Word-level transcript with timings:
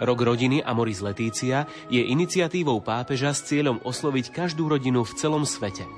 Rok 0.00 0.18
rodiny 0.20 0.64
Amoris 0.64 1.04
Letícia 1.04 1.68
je 1.92 2.00
iniciatívou 2.00 2.80
pápeža 2.84 3.32
s 3.32 3.44
cieľom 3.48 3.80
osloviť 3.84 4.32
každú 4.32 4.68
rodinu 4.68 5.04
v 5.04 5.12
celom 5.16 5.44
svete– 5.44 5.86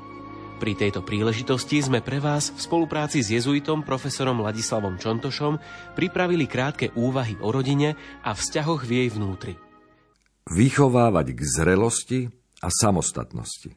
pri 0.58 0.74
tejto 0.74 1.06
príležitosti 1.06 1.78
sme 1.78 2.02
pre 2.02 2.18
vás 2.18 2.50
v 2.50 2.58
spolupráci 2.58 3.22
s 3.22 3.30
jezuitom 3.30 3.86
profesorom 3.86 4.42
Ladislavom 4.42 4.98
Čontošom 4.98 5.62
pripravili 5.94 6.50
krátke 6.50 6.90
úvahy 6.98 7.38
o 7.38 7.54
rodine 7.54 7.94
a 8.26 8.34
vzťahoch 8.34 8.82
v 8.82 8.90
jej 8.90 9.08
vnútri. 9.14 9.54
Vychovávať 10.50 11.26
k 11.30 11.40
zrelosti 11.46 12.20
a 12.58 12.74
samostatnosti. 12.74 13.70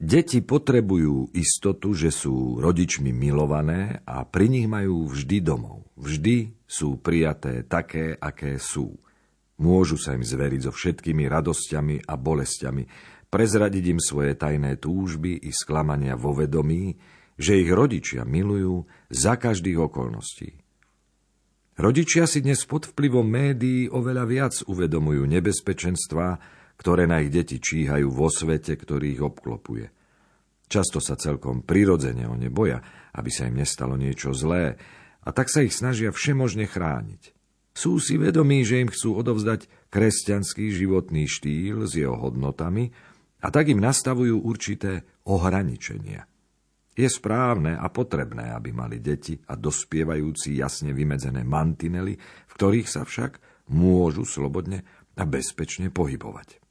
Deti 0.00 0.40
potrebujú 0.40 1.28
istotu, 1.36 1.92
že 1.92 2.08
sú 2.08 2.56
rodičmi 2.56 3.12
milované 3.12 4.00
a 4.08 4.24
pri 4.24 4.48
nich 4.48 4.64
majú 4.64 5.04
vždy 5.12 5.44
domov. 5.44 5.92
Vždy 6.00 6.56
sú 6.64 6.96
prijaté 6.96 7.68
také, 7.68 8.16
aké 8.16 8.56
sú. 8.56 8.96
Môžu 9.60 10.00
sa 10.00 10.16
im 10.16 10.24
zveriť 10.24 10.60
so 10.64 10.72
všetkými 10.72 11.28
radosťami 11.28 12.08
a 12.08 12.16
bolestiami, 12.16 12.88
prezradiť 13.28 13.84
im 13.92 14.00
svoje 14.00 14.32
tajné 14.40 14.80
túžby 14.80 15.36
i 15.36 15.52
sklamania 15.52 16.16
vo 16.16 16.32
vedomí, 16.32 16.96
že 17.36 17.60
ich 17.60 17.68
rodičia 17.68 18.24
milujú 18.24 18.88
za 19.12 19.36
každých 19.36 19.84
okolností. 19.84 20.56
Rodičia 21.76 22.24
si 22.24 22.40
dnes 22.40 22.64
pod 22.64 22.88
vplyvom 22.88 23.28
médií 23.28 23.84
oveľa 23.92 24.24
viac 24.24 24.54
uvedomujú 24.64 25.28
nebezpečenstvá, 25.28 26.40
ktoré 26.80 27.04
na 27.04 27.20
ich 27.20 27.28
deti 27.28 27.60
číhajú 27.60 28.08
vo 28.08 28.32
svete, 28.32 28.72
ktorý 28.72 29.12
ich 29.12 29.20
obklopuje. 29.20 29.92
Často 30.64 30.96
sa 30.96 31.20
celkom 31.20 31.60
prirodzene 31.60 32.24
o 32.24 32.32
ne 32.32 32.48
boja, 32.48 32.80
aby 33.12 33.28
sa 33.28 33.44
im 33.44 33.60
nestalo 33.60 34.00
niečo 34.00 34.32
zlé, 34.32 34.80
a 35.20 35.28
tak 35.36 35.52
sa 35.52 35.60
ich 35.60 35.76
snažia 35.76 36.08
všemožne 36.08 36.64
chrániť. 36.64 37.36
Sú 37.76 38.00
si 38.00 38.16
vedomí, 38.16 38.64
že 38.64 38.80
im 38.80 38.88
chcú 38.88 39.20
odovzdať 39.20 39.92
kresťanský 39.92 40.72
životný 40.72 41.28
štýl 41.28 41.84
s 41.84 41.92
jeho 42.00 42.16
hodnotami, 42.16 42.88
a 43.40 43.48
tak 43.52 43.68
im 43.68 43.80
nastavujú 43.80 44.40
určité 44.40 45.04
ohraničenia. 45.28 46.24
Je 46.96 47.08
správne 47.08 47.76
a 47.76 47.88
potrebné, 47.92 48.52
aby 48.52 48.72
mali 48.72 49.00
deti 49.00 49.36
a 49.48 49.56
dospievajúci 49.56 50.60
jasne 50.60 50.96
vymedzené 50.96 51.44
mantinely, 51.44 52.16
v 52.20 52.52
ktorých 52.56 52.88
sa 52.88 53.04
však 53.04 53.40
môžu 53.72 54.24
slobodne 54.24 54.84
a 55.16 55.24
bezpečne 55.28 55.92
pohybovať. 55.92 56.69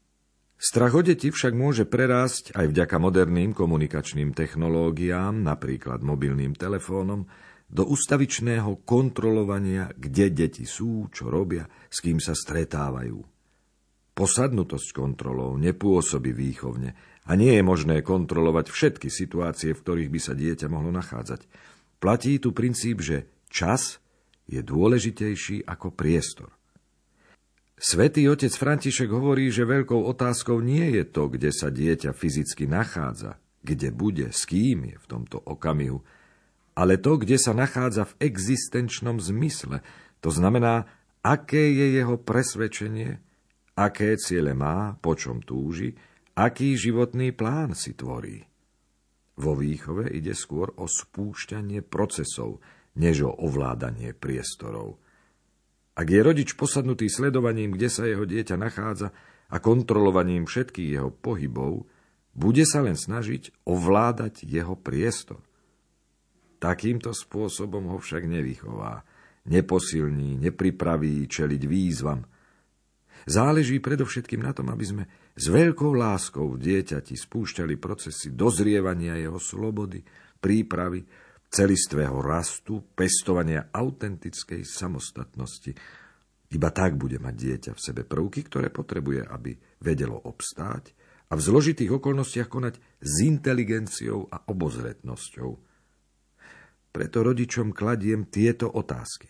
Strach 0.60 0.92
o 0.92 1.00
deti 1.00 1.32
však 1.32 1.56
môže 1.56 1.88
prerásť 1.88 2.52
aj 2.52 2.68
vďaka 2.76 3.00
moderným 3.00 3.56
komunikačným 3.56 4.36
technológiám, 4.36 5.32
napríklad 5.40 6.04
mobilným 6.04 6.52
telefónom, 6.52 7.24
do 7.72 7.88
ustavičného 7.88 8.84
kontrolovania, 8.84 9.88
kde 9.96 10.28
deti 10.28 10.68
sú, 10.68 11.08
čo 11.16 11.32
robia, 11.32 11.64
s 11.88 12.04
kým 12.04 12.20
sa 12.20 12.36
stretávajú. 12.36 13.24
Posadnutosť 14.12 14.92
kontrolou 14.92 15.56
nepôsobí 15.56 16.36
výchovne 16.36 16.92
a 17.24 17.40
nie 17.40 17.56
je 17.56 17.64
možné 17.64 18.04
kontrolovať 18.04 18.68
všetky 18.68 19.08
situácie, 19.08 19.72
v 19.72 19.80
ktorých 19.80 20.12
by 20.12 20.20
sa 20.20 20.36
dieťa 20.36 20.68
mohlo 20.68 20.92
nachádzať. 20.92 21.48
Platí 22.04 22.36
tu 22.36 22.52
princíp, 22.52 23.00
že 23.00 23.32
čas 23.48 24.04
je 24.44 24.60
dôležitejší 24.60 25.64
ako 25.64 25.96
priestor. 25.96 26.59
Svetý 27.80 28.28
otec 28.28 28.52
František 28.52 29.08
hovorí, 29.08 29.48
že 29.56 29.64
veľkou 29.64 30.04
otázkou 30.04 30.60
nie 30.60 31.00
je 31.00 31.08
to, 31.08 31.32
kde 31.32 31.48
sa 31.56 31.72
dieťa 31.72 32.12
fyzicky 32.12 32.68
nachádza, 32.68 33.40
kde 33.64 33.96
bude, 33.96 34.36
s 34.36 34.44
kým 34.44 34.92
je 34.92 34.98
v 35.00 35.08
tomto 35.08 35.40
okamihu, 35.40 36.04
ale 36.76 37.00
to, 37.00 37.16
kde 37.16 37.40
sa 37.40 37.56
nachádza 37.56 38.04
v 38.12 38.18
existenčnom 38.20 39.24
zmysle, 39.24 39.80
to 40.20 40.28
znamená, 40.28 40.92
aké 41.24 41.72
je 41.72 42.04
jeho 42.04 42.20
presvedčenie, 42.20 43.24
aké 43.80 44.20
ciele 44.20 44.52
má, 44.52 45.00
po 45.00 45.16
čom 45.16 45.40
túži, 45.40 45.96
aký 46.36 46.76
životný 46.76 47.32
plán 47.32 47.80
si 47.80 47.96
tvorí. 47.96 48.44
Vo 49.40 49.56
výchove 49.56 50.12
ide 50.12 50.36
skôr 50.36 50.76
o 50.76 50.84
spúšťanie 50.84 51.80
procesov, 51.88 52.60
než 53.00 53.24
o 53.24 53.32
ovládanie 53.32 54.12
priestorov. 54.12 55.00
Ak 56.00 56.08
je 56.08 56.20
rodič 56.24 56.56
posadnutý 56.56 57.12
sledovaním, 57.12 57.76
kde 57.76 57.92
sa 57.92 58.08
jeho 58.08 58.24
dieťa 58.24 58.56
nachádza 58.56 59.12
a 59.52 59.60
kontrolovaním 59.60 60.48
všetkých 60.48 60.96
jeho 60.96 61.12
pohybov, 61.12 61.84
bude 62.32 62.64
sa 62.64 62.80
len 62.80 62.96
snažiť 62.96 63.68
ovládať 63.68 64.48
jeho 64.48 64.80
priestor. 64.80 65.44
Takýmto 66.64 67.12
spôsobom 67.12 67.92
ho 67.92 68.00
však 68.00 68.24
nevychová, 68.24 69.04
neposilní, 69.52 70.40
nepripraví 70.40 71.28
čeliť 71.28 71.62
výzvam– 71.68 72.24
Záleží 73.28 73.84
predovšetkým 73.84 74.40
na 74.40 74.56
tom, 74.56 74.72
aby 74.72 74.86
sme 74.86 75.04
s 75.36 75.52
veľkou 75.52 75.92
láskou 75.92 76.56
v 76.56 76.62
dieťati 76.66 77.14
spúšťali 77.14 77.76
procesy 77.76 78.32
dozrievania 78.32 79.20
jeho 79.20 79.38
slobody, 79.42 80.00
prípravy, 80.40 81.04
celistvého 81.50 82.22
rastu, 82.22 82.86
pestovania 82.94 83.74
autentickej 83.74 84.62
samostatnosti. 84.64 85.74
Iba 86.50 86.70
tak 86.74 86.98
bude 86.98 87.18
mať 87.22 87.36
dieťa 87.36 87.72
v 87.78 87.84
sebe 87.84 88.02
prvky, 88.06 88.46
ktoré 88.46 88.74
potrebuje, 88.74 89.26
aby 89.26 89.58
vedelo 89.82 90.18
obstáť 90.18 90.94
a 91.30 91.38
v 91.38 91.42
zložitých 91.46 92.02
okolnostiach 92.02 92.50
konať 92.50 92.82
s 93.02 93.14
inteligenciou 93.22 94.26
a 94.30 94.42
obozretnosťou. 94.50 95.52
Preto 96.90 97.18
rodičom 97.22 97.70
kladiem 97.70 98.26
tieto 98.26 98.66
otázky. 98.66 99.30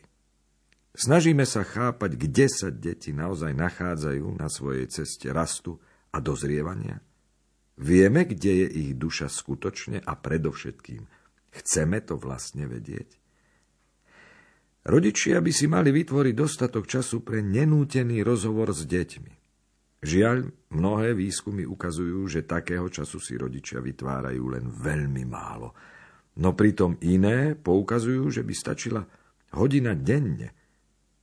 Snažíme 0.95 1.43
sa 1.43 1.67
chápať, 1.67 2.15
kde 2.15 2.47
sa 2.47 2.71
deti 2.71 3.11
naozaj 3.11 3.51
nachádzajú 3.51 4.39
na 4.39 4.47
svojej 4.47 4.87
ceste 4.87 5.27
rastu 5.31 5.79
a 6.11 6.23
dozrievania. 6.23 7.03
Vieme, 7.79 8.27
kde 8.27 8.63
je 8.63 8.67
ich 8.67 8.91
duša 8.95 9.31
skutočne 9.31 10.03
a 10.03 10.13
predovšetkým. 10.15 11.18
Chceme 11.49 12.01
to 12.05 12.15
vlastne 12.15 12.69
vedieť. 12.69 13.17
Rodičia 14.89 15.43
by 15.43 15.51
si 15.51 15.65
mali 15.67 15.91
vytvoriť 15.91 16.33
dostatok 16.33 16.87
času 16.87 17.21
pre 17.21 17.43
nenútený 17.43 18.23
rozhovor 18.23 18.73
s 18.73 18.87
deťmi. 18.87 19.33
Žiaľ, 19.99 20.71
mnohé 20.71 21.11
výskumy 21.11 21.67
ukazujú, 21.67 22.23
že 22.31 22.47
takého 22.47 22.87
času 22.87 23.19
si 23.19 23.35
rodičia 23.35 23.83
vytvárajú 23.83 24.43
len 24.55 24.71
veľmi 24.71 25.27
málo. 25.27 25.75
No 26.39 26.55
pritom 26.55 26.95
iné 27.03 27.59
poukazujú, 27.59 28.31
že 28.31 28.47
by 28.47 28.53
stačila 28.55 29.01
hodina 29.53 29.93
denne– 29.93 30.55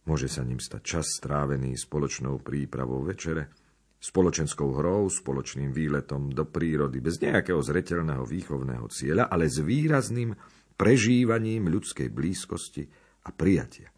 Môže 0.07 0.31
sa 0.31 0.47
ním 0.47 0.63
stať 0.63 0.83
čas 0.87 1.07
strávený 1.19 1.75
spoločnou 1.75 2.39
prípravou 2.39 3.03
večere, 3.03 3.51
spoločenskou 3.97 4.77
hrou, 4.77 5.09
spoločným 5.09 5.73
výletom 5.73 6.31
do 6.31 6.45
prírody, 6.45 7.01
bez 7.01 7.19
nejakého 7.19 7.59
zretelného 7.59 8.23
výchovného 8.23 8.87
cieľa, 8.93 9.33
ale 9.33 9.49
s 9.49 9.59
výrazným 9.61 10.37
prežívaním 10.77 11.73
ľudskej 11.73 12.13
blízkosti 12.13 12.85
a 13.27 13.33
prijatia. 13.33 13.89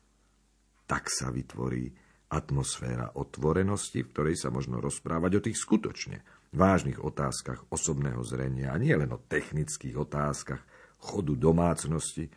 Tak 0.88 1.10
sa 1.10 1.28
vytvorí 1.28 1.90
atmosféra 2.28 3.16
otvorenosti, 3.16 4.04
v 4.04 4.10
ktorej 4.12 4.36
sa 4.36 4.52
možno 4.52 4.84
rozprávať 4.84 5.32
o 5.40 5.44
tých 5.44 5.58
skutočne 5.58 6.20
vážnych 6.52 7.00
otázkach 7.00 7.72
osobného 7.72 8.20
zrenia 8.24 8.72
a 8.72 8.80
nie 8.80 8.92
len 8.92 9.08
o 9.12 9.20
technických 9.20 9.96
otázkach 9.96 10.62
chodu 11.00 11.34
domácnosti 11.36 12.28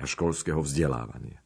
a 0.00 0.04
školského 0.08 0.60
vzdelávania. 0.64 1.43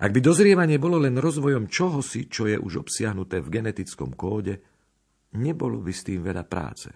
Ak 0.00 0.16
by 0.16 0.20
dozrievanie 0.24 0.80
bolo 0.80 0.96
len 0.96 1.20
rozvojom 1.20 1.68
čohosi, 1.68 2.24
čo 2.32 2.48
je 2.48 2.56
už 2.56 2.88
obsiahnuté 2.88 3.44
v 3.44 3.52
genetickom 3.60 4.16
kóde, 4.16 4.64
nebolo 5.36 5.84
by 5.84 5.92
s 5.92 6.08
tým 6.08 6.24
veľa 6.24 6.48
práce. 6.48 6.88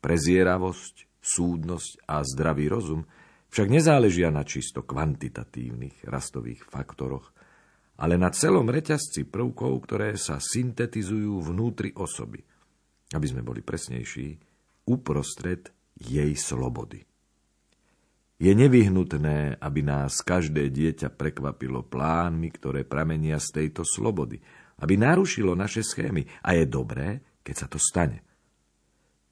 Prezieravosť, 0.00 1.20
súdnosť 1.20 2.08
a 2.08 2.24
zdravý 2.24 2.72
rozum 2.72 3.04
však 3.52 3.68
nezáležia 3.68 4.32
na 4.32 4.40
čisto 4.42 4.82
kvantitatívnych 4.82 6.08
rastových 6.08 6.64
faktoroch, 6.64 7.30
ale 8.00 8.18
na 8.18 8.32
celom 8.32 8.66
reťazci 8.66 9.28
prvkov, 9.30 9.86
ktoré 9.86 10.16
sa 10.18 10.40
syntetizujú 10.40 11.44
vnútri 11.44 11.94
osoby, 11.94 12.42
aby 13.14 13.26
sme 13.28 13.46
boli 13.46 13.60
presnejší, 13.62 14.34
uprostred 14.90 15.70
jej 15.94 16.32
slobody. 16.34 17.13
Je 18.34 18.50
nevyhnutné, 18.50 19.62
aby 19.62 19.80
nás 19.86 20.18
každé 20.20 20.68
dieťa 20.68 21.14
prekvapilo 21.14 21.86
plánmi, 21.86 22.50
ktoré 22.50 22.82
pramenia 22.82 23.38
z 23.38 23.62
tejto 23.62 23.86
slobody. 23.86 24.42
aby 24.82 24.98
narušilo 24.98 25.54
naše 25.54 25.86
schémy 25.86 26.26
a 26.42 26.58
je 26.58 26.64
dobré, 26.66 27.22
keď 27.46 27.54
sa 27.54 27.66
to 27.70 27.78
stane. 27.78 28.26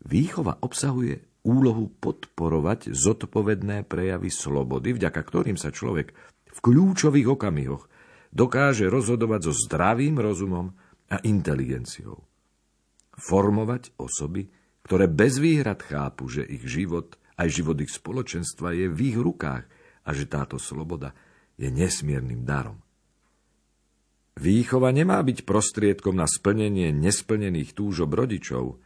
Výchova 0.07 0.63
obsahuje 0.63 1.43
úlohu 1.43 1.91
podporovať 1.99 2.95
zodpovedné 2.95 3.83
prejavy 3.87 4.31
slobody, 4.31 4.95
vďaka 4.95 5.19
ktorým 5.19 5.59
sa 5.59 5.75
človek 5.75 6.15
v 6.53 6.59
kľúčových 6.63 7.29
okamihoch 7.35 7.91
dokáže 8.31 8.87
rozhodovať 8.87 9.51
so 9.51 9.53
zdravým 9.67 10.19
rozumom 10.23 10.71
a 11.11 11.19
inteligenciou. 11.27 12.23
Formovať 13.19 13.99
osoby, 13.99 14.49
ktoré 14.87 15.11
bez 15.11 15.43
výhrad 15.43 15.83
chápu, 15.83 16.31
že 16.31 16.47
ich 16.47 16.65
život, 16.67 17.19
aj 17.43 17.49
život 17.51 17.79
ich 17.83 17.91
spoločenstva 17.91 18.71
je 18.79 18.87
v 18.87 18.99
ich 19.11 19.19
rukách 19.19 19.65
a 20.07 20.11
že 20.15 20.31
táto 20.31 20.63
sloboda 20.63 21.11
je 21.59 21.67
nesmiernym 21.69 22.47
darom. 22.47 22.79
Výchova 24.39 24.89
nemá 24.95 25.21
byť 25.21 25.45
prostriedkom 25.45 26.17
na 26.17 26.25
splnenie 26.25 26.89
nesplnených 26.95 27.77
túžob 27.77 28.17
rodičov, 28.17 28.81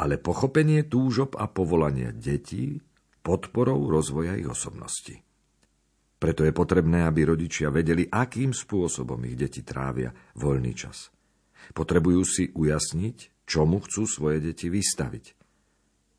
ale 0.00 0.18
pochopenie 0.18 0.82
túžob 0.82 1.38
a 1.38 1.46
povolania 1.46 2.10
detí 2.10 2.80
podporou 3.22 3.86
rozvoja 3.86 4.34
ich 4.34 4.48
osobnosti. 4.48 5.20
Preto 6.20 6.44
je 6.44 6.52
potrebné, 6.52 7.06
aby 7.08 7.24
rodičia 7.24 7.72
vedeli, 7.72 8.04
akým 8.04 8.52
spôsobom 8.52 9.20
ich 9.24 9.40
deti 9.40 9.64
trávia 9.64 10.12
voľný 10.36 10.72
čas. 10.76 11.08
Potrebujú 11.72 12.22
si 12.26 12.44
ujasniť, 12.52 13.46
čomu 13.48 13.80
chcú 13.80 14.04
svoje 14.04 14.52
deti 14.52 14.68
vystaviť. 14.68 15.39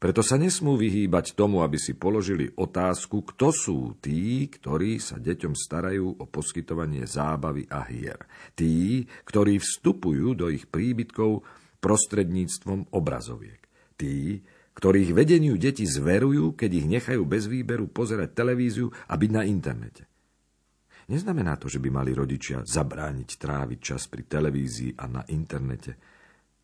Preto 0.02 0.26
sa 0.26 0.34
nesmú 0.34 0.82
vyhýbať 0.82 1.38
tomu, 1.38 1.62
aby 1.62 1.78
si 1.78 1.94
položili 1.94 2.50
otázku, 2.50 3.22
kto 3.22 3.54
sú 3.54 3.80
tí, 4.02 4.50
ktorí 4.50 4.98
sa 4.98 5.22
deťom 5.22 5.54
starajú 5.54 6.18
o 6.18 6.26
poskytovanie 6.26 7.06
zábavy 7.06 7.70
a 7.70 7.86
hier. 7.86 8.18
Tí, 8.58 9.06
ktorí 9.06 9.62
vstupujú 9.62 10.34
do 10.34 10.50
ich 10.50 10.66
príbytkov 10.66 11.46
prostredníctvom 11.86 12.90
obrazoviek. 12.98 13.62
Tí, 13.94 14.42
ktorých 14.74 15.14
vedeniu 15.14 15.54
deti 15.62 15.86
zverujú, 15.86 16.58
keď 16.58 16.72
ich 16.82 16.88
nechajú 16.90 17.22
bez 17.30 17.46
výberu 17.46 17.86
pozerať 17.86 18.34
televíziu 18.34 18.90
a 19.06 19.14
byť 19.14 19.30
na 19.30 19.46
internete. 19.46 20.10
Neznamená 21.14 21.62
to, 21.62 21.70
že 21.70 21.78
by 21.78 21.94
mali 21.94 22.18
rodičia 22.18 22.66
zabrániť 22.66 23.38
tráviť 23.38 23.78
čas 23.78 24.10
pri 24.10 24.26
televízii 24.26 24.98
a 24.98 25.06
na 25.06 25.22
internete, 25.30 25.94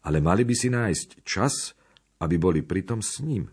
ale 0.10 0.26
mali 0.26 0.42
by 0.42 0.56
si 0.58 0.74
nájsť 0.74 1.10
čas, 1.22 1.78
aby 2.22 2.36
boli 2.42 2.62
pritom 2.66 3.02
s 3.02 3.22
ním. 3.22 3.50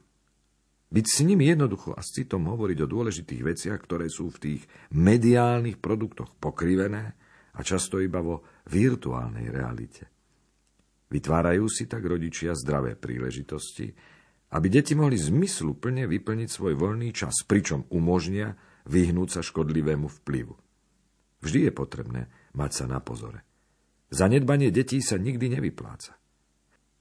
Byť 0.95 1.07
s 1.11 1.19
ním 1.27 1.43
jednoducho 1.43 1.91
a 1.97 2.01
s 2.01 2.15
citom 2.15 2.47
hovoriť 2.47 2.79
o 2.87 2.91
dôležitých 2.91 3.43
veciach, 3.43 3.81
ktoré 3.83 4.07
sú 4.07 4.31
v 4.31 4.41
tých 4.41 4.63
mediálnych 4.95 5.83
produktoch 5.83 6.39
pokrivené 6.39 7.19
a 7.55 7.61
často 7.67 7.99
iba 7.99 8.23
vo 8.23 8.47
virtuálnej 8.71 9.51
realite. 9.51 10.07
Vytvárajú 11.11 11.67
si 11.67 11.91
tak 11.91 12.07
rodičia 12.07 12.55
zdravé 12.55 12.95
príležitosti, 12.95 13.91
aby 14.55 14.67
deti 14.71 14.95
mohli 14.95 15.19
zmyslu 15.19 15.75
plne 15.79 16.07
vyplniť 16.07 16.49
svoj 16.51 16.79
voľný 16.79 17.11
čas, 17.11 17.43
pričom 17.43 17.91
umožnia 17.91 18.55
vyhnúť 18.87 19.29
sa 19.39 19.41
škodlivému 19.43 20.07
vplyvu. 20.23 20.55
Vždy 21.43 21.69
je 21.69 21.73
potrebné 21.75 22.23
mať 22.55 22.71
sa 22.73 22.85
na 22.87 23.03
pozore. 23.03 23.43
Zanedbanie 24.15 24.71
detí 24.71 25.03
sa 25.03 25.19
nikdy 25.19 25.59
nevypláca. 25.59 26.15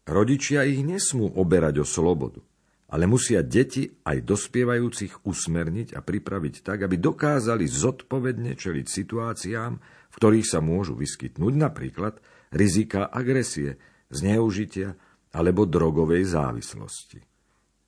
Rodičia 0.04 0.68
ich 0.68 0.84
nesmú 0.84 1.32
oberať 1.32 1.80
o 1.80 1.86
slobodu, 1.88 2.44
ale 2.92 3.08
musia 3.08 3.40
deti 3.40 3.88
aj 4.04 4.28
dospievajúcich 4.28 5.24
usmerniť 5.24 5.96
a 5.96 6.04
pripraviť 6.04 6.56
tak, 6.60 6.84
aby 6.84 7.00
dokázali 7.00 7.64
zodpovedne 7.64 8.60
čeliť 8.60 8.86
situáciám, 8.86 9.74
v 10.12 10.16
ktorých 10.20 10.48
sa 10.48 10.60
môžu 10.60 11.00
vyskytnúť 11.00 11.54
napríklad 11.56 12.20
rizika 12.52 13.08
agresie, 13.08 13.80
zneužitia 14.12 14.94
alebo 15.34 15.66
drogovej 15.66 16.30
závislosti. 16.30 17.24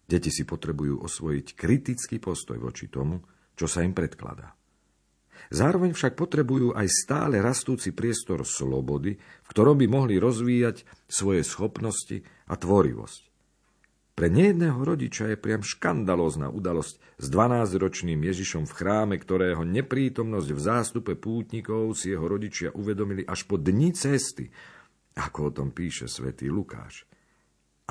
Deti 0.07 0.31
si 0.31 0.47
potrebujú 0.47 1.03
osvojiť 1.05 1.47
kritický 1.53 2.17
postoj 2.17 2.57
voči 2.57 2.89
tomu, 2.89 3.21
čo 3.53 3.67
sa 3.67 3.83
im 3.83 3.91
predkladá. 3.91 4.55
Zároveň 5.53 5.93
však 5.93 6.17
potrebujú 6.17 6.73
aj 6.73 6.87
stále 6.89 7.41
rastúci 7.41 7.93
priestor 7.93 8.41
slobody, 8.45 9.17
v 9.19 9.47
ktorom 9.49 9.77
by 9.77 9.87
mohli 9.89 10.17
rozvíjať 10.17 10.85
svoje 11.05 11.45
schopnosti 11.45 12.21
a 12.49 12.53
tvorivosť. 12.57 13.35
Pre 14.15 14.31
nejedného 14.31 14.79
rodiča 14.79 15.27
je 15.27 15.35
priam 15.35 15.59
škandalózna 15.59 16.47
udalosť 16.47 17.19
s 17.19 17.27
12-ročným 17.27 18.23
Ježišom 18.23 18.63
v 18.63 18.71
chráme, 18.71 19.15
ktorého 19.19 19.67
neprítomnosť 19.67 20.49
v 20.55 20.59
zástupe 20.63 21.13
pútnikov 21.19 21.91
si 21.99 22.15
jeho 22.15 22.23
rodičia 22.23 22.71
uvedomili 22.71 23.27
až 23.27 23.43
po 23.43 23.59
dni 23.59 23.91
cesty, 23.91 24.47
ako 25.19 25.39
o 25.39 25.51
tom 25.51 25.75
píše 25.75 26.07
svätý 26.07 26.47
Lukáš. 26.47 27.03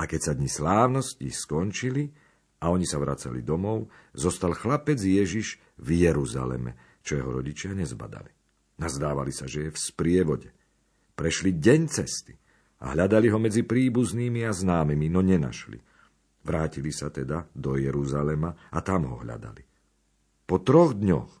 A 0.01 0.09
keď 0.09 0.21
sa 0.25 0.33
dni 0.33 0.49
slávnosti 0.49 1.29
skončili 1.29 2.09
a 2.57 2.73
oni 2.73 2.89
sa 2.89 2.97
vracali 2.97 3.45
domov, 3.45 3.93
zostal 4.17 4.57
chlapec 4.57 4.97
Ježiš 4.97 5.61
v 5.77 6.09
Jeruzaleme, 6.09 6.73
čo 7.05 7.21
jeho 7.21 7.29
rodičia 7.29 7.77
nezbadali. 7.77 8.33
Nazdávali 8.81 9.29
sa, 9.29 9.45
že 9.45 9.69
je 9.69 9.71
v 9.71 9.79
sprievode. 9.79 10.49
Prešli 11.13 11.53
deň 11.53 11.81
cesty 11.87 12.33
a 12.81 12.97
hľadali 12.97 13.29
ho 13.29 13.37
medzi 13.39 13.61
príbuznými 13.63 14.43
a 14.43 14.51
známymi, 14.51 15.07
no 15.07 15.21
nenašli. 15.21 15.79
Vrátili 16.43 16.89
sa 16.89 17.13
teda 17.13 17.47
do 17.53 17.77
Jeruzalema 17.77 18.73
a 18.73 18.79
tam 18.81 19.07
ho 19.07 19.21
hľadali. 19.21 19.63
Po 20.45 20.59
troch 20.59 20.97
dňoch 20.97 21.31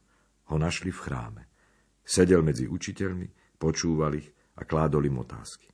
ho 0.53 0.55
našli 0.55 0.93
v 0.93 1.01
chráme. 1.01 1.43
Sedel 2.05 2.45
medzi 2.45 2.69
učiteľmi, 2.69 3.57
počúval 3.57 4.21
ich 4.21 4.29
a 4.55 4.63
kládol 4.63 5.09
im 5.09 5.17
otázky. 5.25 5.69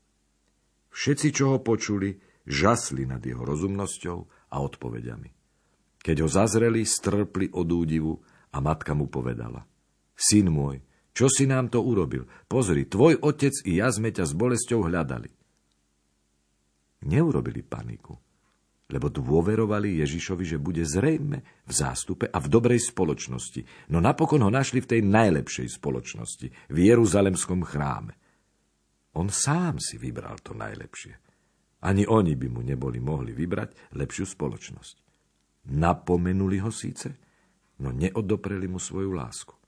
Všetci, 0.92 1.28
čo 1.32 1.56
ho 1.56 1.58
počuli, 1.64 2.16
žasli 2.48 3.08
nad 3.08 3.24
jeho 3.24 3.44
rozumnosťou 3.44 4.18
a 4.52 4.58
odpovediami. 4.60 5.30
Keď 6.02 6.18
ho 6.26 6.28
zazreli, 6.28 6.84
strpli 6.84 7.54
od 7.54 7.68
údivu 7.70 8.18
a 8.52 8.58
matka 8.60 8.92
mu 8.92 9.08
povedala. 9.08 9.64
Syn 10.22 10.54
môj, 10.54 10.78
čo 11.18 11.26
si 11.26 11.50
nám 11.50 11.74
to 11.74 11.82
urobil? 11.82 12.30
Pozri, 12.46 12.86
tvoj 12.86 13.18
otec 13.26 13.66
i 13.66 13.82
ja 13.82 13.90
sme 13.90 14.14
ťa 14.14 14.30
s 14.30 14.38
bolesťou 14.38 14.86
hľadali. 14.86 15.34
Neurobili 17.10 17.66
paniku, 17.66 18.14
lebo 18.94 19.10
dôverovali 19.10 19.98
Ježišovi, 20.06 20.46
že 20.46 20.62
bude 20.62 20.86
zrejme 20.86 21.66
v 21.66 21.72
zástupe 21.74 22.30
a 22.30 22.38
v 22.38 22.48
dobrej 22.48 22.94
spoločnosti. 22.94 23.90
No 23.90 23.98
napokon 23.98 24.46
ho 24.46 24.54
našli 24.54 24.86
v 24.86 24.90
tej 24.94 25.02
najlepšej 25.02 25.82
spoločnosti, 25.82 26.48
v 26.70 26.78
Jeruzalemskom 26.78 27.66
chráme. 27.66 28.14
On 29.18 29.28
sám 29.28 29.82
si 29.82 29.98
vybral 29.98 30.40
to 30.40 30.54
najlepšie. 30.54 31.18
Ani 31.82 32.06
oni 32.06 32.38
by 32.38 32.48
mu 32.48 32.62
neboli 32.62 33.02
mohli 33.02 33.34
vybrať 33.34 33.98
lepšiu 33.98 34.26
spoločnosť. 34.30 34.96
Napomenuli 35.74 36.62
ho 36.62 36.70
síce, 36.70 37.10
no 37.82 37.90
neodopreli 37.90 38.70
mu 38.70 38.78
svoju 38.78 39.12
lásku. 39.18 39.61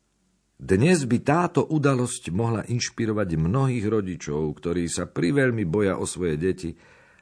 Dnes 0.63 1.03
by 1.03 1.20
táto 1.20 1.67
udalosť 1.67 2.32
mohla 2.32 2.63
inšpirovať 2.63 3.36
mnohých 3.36 3.84
rodičov, 3.84 4.48
ktorí 4.63 4.88
sa 4.88 5.12
priveľmi 5.12 5.67
boja 5.67 6.00
o 6.00 6.08
svoje 6.08 6.39
deti 6.39 6.72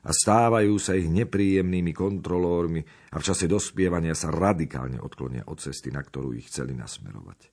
a 0.05 0.13
stávajú 0.13 0.77
sa 0.77 0.93
ich 0.93 1.10
nepríjemnými 1.10 1.89
kontrolórmi 1.89 2.86
a 3.10 3.17
v 3.17 3.25
čase 3.25 3.50
dospievania 3.50 4.13
sa 4.13 4.29
radikálne 4.29 5.01
odklonia 5.01 5.50
od 5.50 5.57
cesty, 5.57 5.89
na 5.89 6.05
ktorú 6.05 6.38
ich 6.38 6.53
chceli 6.53 6.77
nasmerovať. 6.77 7.50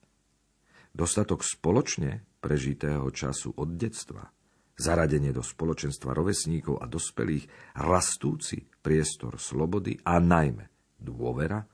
Dostatok 0.92 1.40
spoločne 1.40 2.37
prežitého 2.37 3.09
času 3.09 3.57
od 3.57 3.73
detstva, 3.80 4.28
zaradenie 4.76 5.33
do 5.33 5.40
spoločenstva 5.40 6.12
rovesníkov 6.12 6.85
a 6.85 6.85
dospelých, 6.85 7.49
rastúci 7.80 8.61
priestor 8.61 9.40
slobody 9.40 9.97
a 10.04 10.21
najmä 10.21 10.68
dôvera, 11.00 11.64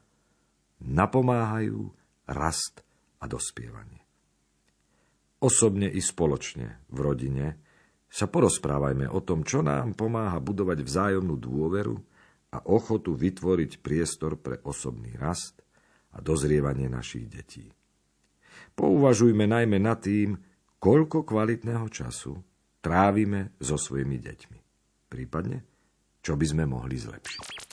napomáhajú 0.87 1.83
rast 2.31 2.87
a 3.19 3.27
dospievanie 3.27 4.04
osobne 5.45 5.93
i 5.93 6.01
spoločne 6.01 6.89
v 6.89 6.99
rodine, 7.05 7.47
sa 8.09 8.31
porozprávajme 8.31 9.11
o 9.11 9.21
tom, 9.21 9.45
čo 9.45 9.61
nám 9.61 9.93
pomáha 9.93 10.41
budovať 10.41 10.81
vzájomnú 10.81 11.37
dôveru 11.37 11.99
a 12.55 12.63
ochotu 12.71 13.13
vytvoriť 13.13 13.83
priestor 13.83 14.39
pre 14.41 14.63
osobný 14.65 15.13
rast 15.19 15.61
a 16.15 16.23
dozrievanie 16.23 16.87
našich 16.87 17.27
detí. 17.27 17.69
Pouvažujme 18.73 19.45
najmä 19.51 19.83
nad 19.83 19.99
tým, 19.99 20.39
koľko 20.79 21.27
kvalitného 21.27 21.91
času 21.91 22.39
trávime 22.79 23.59
so 23.59 23.75
svojimi 23.75 24.23
deťmi. 24.23 24.59
Prípadne, 25.11 25.59
čo 26.23 26.39
by 26.39 26.47
sme 26.47 26.65
mohli 26.71 26.95
zlepšiť. 26.95 27.64